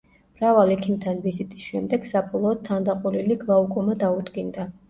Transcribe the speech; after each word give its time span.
მრავალ 0.37 0.71
ექიმთან 0.75 1.19
ვიზიტის 1.25 1.67
შემდეგ, 1.73 2.09
საბოლოოდ 2.13 2.65
თანდაყოლილი 2.71 3.39
გლაუკომა 3.47 3.99
დაუდგინდა. 4.07 4.71